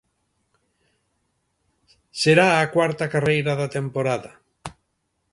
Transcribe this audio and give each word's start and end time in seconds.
Será 2.21 2.47
a 2.53 2.65
cuarta 2.75 3.05
carreira 3.13 3.51
da 3.61 3.67
temporada. 3.77 4.31